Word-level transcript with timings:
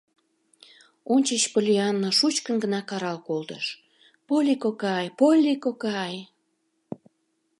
Ончыч 1.13 1.43
Поллианна 1.53 2.09
шучкын 2.19 2.55
гына 2.63 2.79
карал 2.89 3.17
колтыш: 3.27 3.65
«Полли 4.27 4.55
кокай, 4.63 5.05
Полли 5.19 5.53
кокай!» 5.63 6.15